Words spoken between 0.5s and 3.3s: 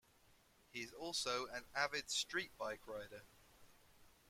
He is also an avid street bike rider.